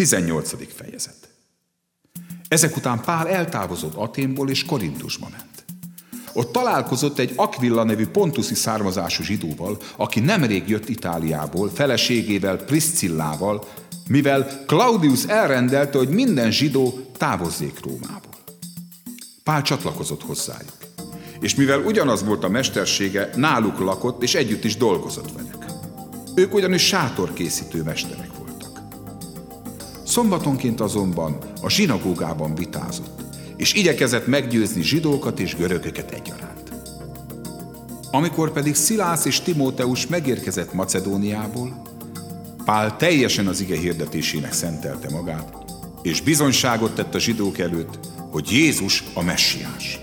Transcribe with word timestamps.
18. 0.00 0.74
fejezet. 0.74 1.28
Ezek 2.48 2.76
után 2.76 3.00
Pál 3.00 3.28
eltávozott 3.28 3.94
Aténból 3.94 4.50
és 4.50 4.64
Korintusba 4.64 5.28
ment. 5.30 5.64
Ott 6.32 6.52
találkozott 6.52 7.18
egy 7.18 7.32
Aquilla 7.36 7.84
nevű 7.84 8.06
pontuszi 8.06 8.54
származású 8.54 9.22
zsidóval, 9.22 9.78
aki 9.96 10.20
nemrég 10.20 10.68
jött 10.68 10.88
Itáliából, 10.88 11.70
feleségével, 11.70 12.56
Priscillával, 12.56 13.68
mivel 14.08 14.64
Claudius 14.66 15.24
elrendelte, 15.24 15.98
hogy 15.98 16.08
minden 16.08 16.50
zsidó 16.50 16.98
távozzék 17.16 17.84
Rómából. 17.84 18.38
Pál 19.44 19.62
csatlakozott 19.62 20.22
hozzájuk, 20.22 20.76
és 21.40 21.54
mivel 21.54 21.80
ugyanaz 21.80 22.24
volt 22.24 22.44
a 22.44 22.48
mestersége, 22.48 23.30
náluk 23.36 23.78
lakott, 23.78 24.22
és 24.22 24.34
együtt 24.34 24.64
is 24.64 24.76
dolgozott 24.76 25.32
velük. 25.32 25.64
Ők 26.34 26.54
ugyanis 26.54 26.86
sátorkészítő 26.86 27.82
mesterek 27.82 28.26
voltak. 28.26 28.49
Szombatonként 30.10 30.80
azonban 30.80 31.38
a 31.62 31.70
zsinagógában 31.70 32.54
vitázott, 32.54 33.20
és 33.56 33.74
igyekezett 33.74 34.26
meggyőzni 34.26 34.82
zsidókat 34.82 35.40
és 35.40 35.56
görögöket 35.56 36.10
egyaránt. 36.10 36.72
Amikor 38.10 38.52
pedig 38.52 38.74
Szilász 38.74 39.24
és 39.24 39.40
Timóteus 39.40 40.06
megérkezett 40.06 40.72
Macedóniából, 40.72 41.82
Pál 42.64 42.96
teljesen 42.96 43.46
az 43.46 43.60
ige 43.60 43.76
hirdetésének 43.76 44.52
szentelte 44.52 45.10
magát, 45.10 45.52
és 46.02 46.20
bizonyságot 46.20 46.94
tett 46.94 47.14
a 47.14 47.18
zsidók 47.18 47.58
előtt, 47.58 47.98
hogy 48.30 48.50
Jézus 48.50 49.04
a 49.14 49.22
messiás. 49.22 50.00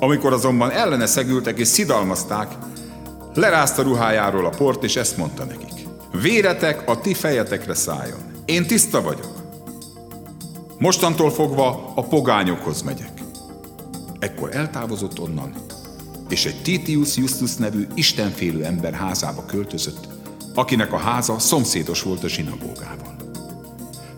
Amikor 0.00 0.32
azonban 0.32 0.70
ellene 0.70 1.06
szegültek 1.06 1.58
és 1.58 1.68
szidalmazták, 1.68 2.54
lerázta 3.34 3.82
ruhájáról 3.82 4.46
a 4.46 4.56
port, 4.56 4.84
és 4.84 4.96
ezt 4.96 5.16
mondta 5.16 5.44
nekik. 5.44 5.88
Véretek 6.22 6.88
a 6.88 7.00
ti 7.00 7.14
fejetekre 7.14 7.74
szálljon. 7.74 8.25
Én 8.46 8.66
tiszta 8.66 9.02
vagyok. 9.02 9.34
Mostantól 10.78 11.30
fogva 11.30 11.92
a 11.94 12.02
pogányokhoz 12.02 12.82
megyek. 12.82 13.12
Ekkor 14.18 14.56
eltávozott 14.56 15.20
onnan, 15.20 15.54
és 16.28 16.46
egy 16.46 16.62
Titius 16.62 17.16
Justus 17.16 17.54
nevű 17.54 17.86
istenfélő 17.94 18.64
ember 18.64 18.92
házába 18.92 19.44
költözött, 19.44 20.08
akinek 20.54 20.92
a 20.92 20.96
háza 20.96 21.38
szomszédos 21.38 22.02
volt 22.02 22.24
a 22.24 22.28
zsinagógával. 22.28 23.16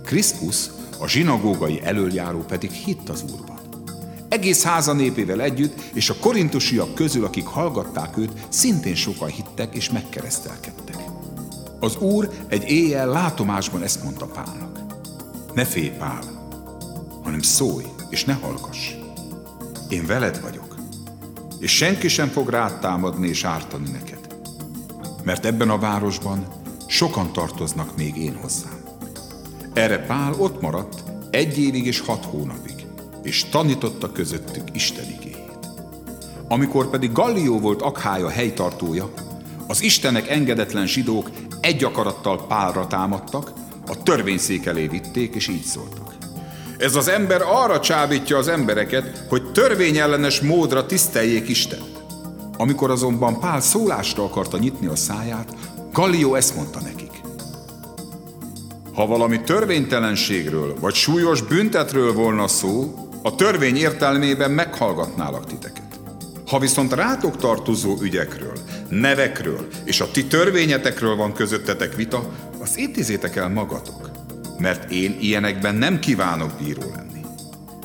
Krisztus, 0.04 0.66
a 0.98 1.08
zsinagógai 1.08 1.80
elöljáró 1.84 2.38
pedig 2.38 2.70
hitt 2.70 3.08
az 3.08 3.24
Úrban. 3.32 3.58
Egész 4.28 4.62
háza 4.62 4.92
népével 4.92 5.40
együtt, 5.40 5.80
és 5.92 6.10
a 6.10 6.16
korintusiak 6.20 6.94
közül, 6.94 7.24
akik 7.24 7.46
hallgatták 7.46 8.16
őt, 8.16 8.32
szintén 8.48 8.94
sokan 8.94 9.28
hittek 9.28 9.74
és 9.74 9.90
megkeresztelkedtek. 9.90 11.07
Az 11.80 11.96
Úr 11.96 12.28
egy 12.48 12.70
éjjel 12.70 13.08
látomásban 13.08 13.82
ezt 13.82 14.02
mondta 14.02 14.26
Pálnak. 14.26 14.78
Ne 15.54 15.64
félj, 15.64 15.90
Pál, 15.90 16.22
hanem 17.22 17.42
szólj, 17.42 17.84
és 18.10 18.24
ne 18.24 18.32
hallgass. 18.32 18.92
Én 19.88 20.06
veled 20.06 20.40
vagyok, 20.40 20.76
és 21.58 21.76
senki 21.76 22.08
sem 22.08 22.28
fog 22.28 22.48
rád 22.48 22.78
támadni 22.80 23.28
és 23.28 23.44
ártani 23.44 23.90
neked 23.90 24.18
mert 25.28 25.44
ebben 25.44 25.70
a 25.70 25.78
városban 25.78 26.46
sokan 26.86 27.32
tartoznak 27.32 27.96
még 27.96 28.16
én 28.16 28.38
hozzám. 28.40 28.78
Erre 29.72 29.98
Pál 29.98 30.34
ott 30.38 30.60
maradt 30.60 31.02
egy 31.30 31.58
évig 31.58 31.86
és 31.86 32.00
hat 32.00 32.24
hónapig, 32.24 32.86
és 33.22 33.44
tanította 33.44 34.12
közöttük 34.12 34.62
Isten 34.72 35.04
igéjét. 35.04 35.58
Amikor 36.48 36.90
pedig 36.90 37.12
Gallió 37.12 37.60
volt 37.60 37.82
Akhája 37.82 38.28
helytartója, 38.28 39.12
az 39.68 39.82
Istenek 39.82 40.28
engedetlen 40.28 40.86
zsidók 40.86 41.30
egy 41.60 41.84
akarattal 41.84 42.46
Pálra 42.46 42.86
támadtak, 42.86 43.52
a 43.86 44.02
törvényszék 44.02 44.66
elé 44.66 44.86
vitték, 44.86 45.34
és 45.34 45.48
így 45.48 45.62
szóltak. 45.62 46.14
Ez 46.78 46.94
az 46.94 47.08
ember 47.08 47.40
arra 47.42 47.80
csábítja 47.80 48.36
az 48.36 48.48
embereket, 48.48 49.24
hogy 49.28 49.52
törvényellenes 49.52 50.40
módra 50.40 50.86
tiszteljék 50.86 51.48
Istent. 51.48 52.02
Amikor 52.56 52.90
azonban 52.90 53.40
Pál 53.40 53.60
szólásra 53.60 54.24
akarta 54.24 54.58
nyitni 54.58 54.86
a 54.86 54.96
száját, 54.96 55.54
Gallió 55.92 56.34
ezt 56.34 56.56
mondta 56.56 56.80
nekik. 56.80 57.10
Ha 58.94 59.06
valami 59.06 59.40
törvénytelenségről 59.40 60.76
vagy 60.80 60.94
súlyos 60.94 61.42
büntetről 61.42 62.12
volna 62.12 62.48
szó, 62.48 62.94
a 63.22 63.34
törvény 63.34 63.76
értelmében 63.76 64.50
meghallgatnálak 64.50 65.46
titeket. 65.46 66.00
Ha 66.46 66.58
viszont 66.58 66.92
rátok 66.92 67.36
tartozó 67.36 67.96
ügyekről, 68.02 68.52
nevekről 68.88 69.66
és 69.84 70.00
a 70.00 70.10
ti 70.10 70.26
törvényetekről 70.26 71.16
van 71.16 71.32
közöttetek 71.32 71.94
vita, 71.94 72.28
az 72.60 72.76
intézétek 72.76 73.36
el 73.36 73.48
magatok, 73.48 74.10
mert 74.58 74.90
én 74.90 75.16
ilyenekben 75.20 75.74
nem 75.74 75.98
kívánok 75.98 76.50
bíró 76.62 76.82
lenni. 76.96 77.20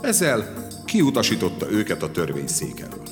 Ezzel 0.02 0.70
kiutasította 0.86 1.72
őket 1.72 2.04
a 2.04 2.12
törvényszék 2.12 2.80
elől. 2.80 3.04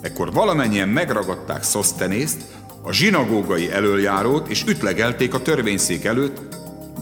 Ekkor 0.00 0.32
valamennyien 0.32 0.88
megragadták 0.88 1.62
Szosztenészt, 1.62 2.42
a 2.82 2.92
zsinagógai 2.92 3.70
elöljárót, 3.70 4.48
és 4.48 4.64
ütlegelték 4.66 5.34
a 5.34 5.42
törvényszék 5.42 6.04
előtt, 6.04 6.40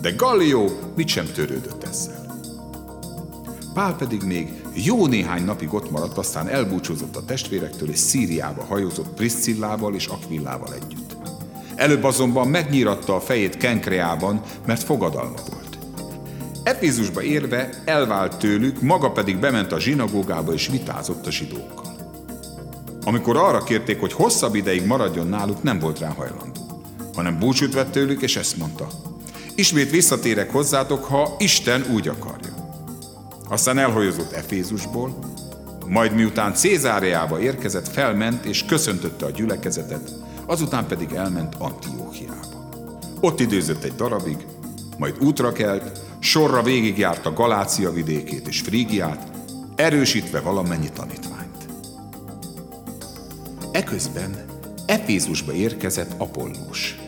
de 0.01 0.11
Gallió 0.11 0.71
mit 0.97 1.09
sem 1.09 1.27
törődött 1.35 1.85
ezzel. 1.85 2.27
Pál 3.75 3.97
pedig 3.97 4.23
még 4.23 4.62
jó 4.75 5.07
néhány 5.07 5.45
napig 5.45 5.75
ott 5.75 5.91
maradt, 5.91 6.19
aztán 6.19 6.49
elbúcsúzott 6.49 7.17
a 7.17 7.25
testvérektől, 7.25 7.91
és 7.91 7.99
Szíriába 7.99 8.65
hajózott 8.65 9.15
Priscillával 9.15 9.95
és 9.95 10.07
Aquillával 10.07 10.75
együtt. 10.75 11.17
Előbb 11.75 12.05
azonban 12.05 12.49
megnyíratta 12.49 13.15
a 13.15 13.21
fejét 13.21 13.57
Kenkreában, 13.57 14.41
mert 14.67 14.83
fogadalma 14.83 15.39
volt. 15.51 15.79
Efézusba 16.63 17.23
érve 17.23 17.69
elvált 17.85 18.37
tőlük, 18.37 18.81
maga 18.81 19.11
pedig 19.11 19.37
bement 19.37 19.73
a 19.73 19.81
zsinagógába 19.81 20.53
és 20.53 20.69
vitázott 20.69 21.27
a 21.27 21.31
zsidókkal. 21.31 21.97
Amikor 23.05 23.37
arra 23.37 23.63
kérték, 23.63 24.01
hogy 24.01 24.13
hosszabb 24.13 24.55
ideig 24.55 24.87
maradjon 24.87 25.27
náluk, 25.27 25.63
nem 25.63 25.79
volt 25.79 25.99
rá 25.99 26.09
hajlandó, 26.09 26.83
hanem 27.15 27.39
búcsút 27.39 27.75
vett 27.75 27.91
tőlük, 27.91 28.23
és 28.23 28.37
ezt 28.37 28.57
mondta. 28.57 28.89
Ismét 29.55 29.91
visszatérek 29.91 30.51
hozzátok, 30.51 31.05
ha 31.05 31.35
Isten 31.39 31.85
úgy 31.93 32.09
akarja. 32.09 32.52
Aztán 33.49 33.79
elhajozott 33.79 34.33
Efézusból, 34.33 35.19
majd 35.87 36.15
miután 36.15 36.55
Cézáriába 36.55 37.41
érkezett, 37.41 37.89
felment 37.89 38.45
és 38.45 38.65
köszöntötte 38.65 39.27
a 39.27 39.31
gyülekezetet, 39.31 40.11
azután 40.47 40.87
pedig 40.87 41.13
elment 41.13 41.55
Antióchiába. 41.59 42.71
Ott 43.21 43.41
időzött 43.41 43.83
egy 43.83 43.95
darabig, 43.95 44.47
majd 44.99 45.17
útra 45.21 45.53
kelt, 45.53 46.01
sorra 46.19 46.63
végigjárta 46.63 47.33
Galácia 47.33 47.93
vidékét 47.93 48.49
és 48.49 48.61
Frígiát, 48.61 49.33
erősítve 49.77 50.41
valamennyi 50.41 50.91
tanítványt. 50.91 51.69
Eközben 53.73 54.45
Efézusba 54.87 55.53
érkezett 55.53 56.13
Apollós, 56.17 56.99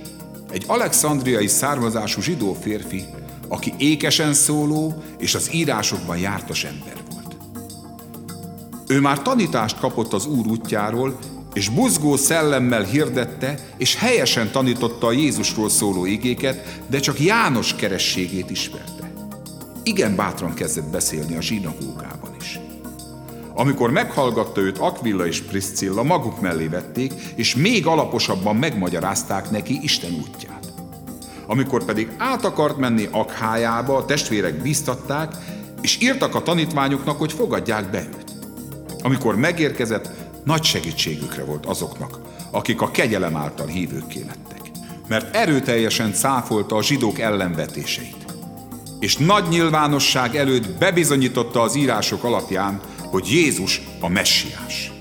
egy 0.50 0.64
alexandriai 0.66 1.46
származású 1.46 2.20
zsidó 2.20 2.52
férfi, 2.52 3.04
aki 3.54 3.72
ékesen 3.78 4.34
szóló 4.34 5.02
és 5.18 5.34
az 5.34 5.54
írásokban 5.54 6.18
jártas 6.18 6.64
ember 6.64 6.96
volt. 7.12 7.36
Ő 8.86 9.00
már 9.00 9.22
tanítást 9.22 9.78
kapott 9.78 10.12
az 10.12 10.26
Úr 10.26 10.46
útjáról, 10.46 11.18
és 11.52 11.68
buzgó 11.68 12.16
szellemmel 12.16 12.82
hirdette, 12.82 13.58
és 13.76 13.96
helyesen 13.96 14.50
tanította 14.50 15.06
a 15.06 15.12
Jézusról 15.12 15.68
szóló 15.68 16.04
igéket, 16.04 16.80
de 16.86 16.98
csak 17.00 17.20
János 17.20 17.74
kerességét 17.74 18.50
ismerte. 18.50 19.12
Igen 19.82 20.16
bátran 20.16 20.54
kezdett 20.54 20.90
beszélni 20.90 21.36
a 21.36 21.42
zsinagógában. 21.42 22.24
Amikor 23.56 23.90
meghallgatta 23.90 24.60
őt 24.60 24.78
Aquilla 24.78 25.26
és 25.26 25.40
Priscilla, 25.40 26.02
maguk 26.02 26.40
mellé 26.40 26.66
vették, 26.66 27.12
és 27.34 27.54
még 27.54 27.86
alaposabban 27.86 28.56
megmagyarázták 28.56 29.50
neki 29.50 29.78
Isten 29.82 30.12
útját. 30.12 30.53
Amikor 31.46 31.84
pedig 31.84 32.08
át 32.18 32.44
akart 32.44 32.76
menni 32.76 33.08
Akhájába, 33.10 33.96
a 33.96 34.04
testvérek 34.04 34.54
bíztatták, 34.54 35.34
és 35.80 35.98
írtak 36.00 36.34
a 36.34 36.42
tanítványoknak, 36.42 37.18
hogy 37.18 37.32
fogadják 37.32 37.90
be 37.90 38.00
őt. 38.00 38.32
Amikor 39.02 39.36
megérkezett, 39.36 40.08
nagy 40.44 40.64
segítségükre 40.64 41.44
volt 41.44 41.66
azoknak, 41.66 42.18
akik 42.50 42.80
a 42.80 42.90
kegyelem 42.90 43.36
által 43.36 43.66
hívőkké 43.66 44.20
lettek. 44.26 44.60
Mert 45.08 45.36
erőteljesen 45.36 46.12
cáfolta 46.12 46.76
a 46.76 46.82
zsidók 46.82 47.18
ellenvetéseit. 47.18 48.24
És 49.00 49.16
nagy 49.16 49.48
nyilvánosság 49.48 50.36
előtt 50.36 50.78
bebizonyította 50.78 51.60
az 51.60 51.74
írások 51.74 52.24
alapján, 52.24 52.80
hogy 52.98 53.30
Jézus 53.30 53.80
a 54.00 54.08
messiás. 54.08 54.93